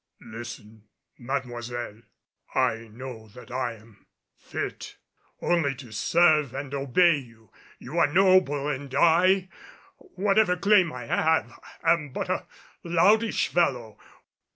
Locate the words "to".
5.75-5.91